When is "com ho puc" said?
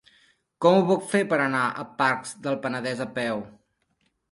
0.65-1.05